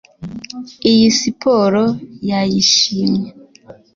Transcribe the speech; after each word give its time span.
Iyi 0.91 1.07
siporo 1.19 1.83
yayishimye 2.29 3.29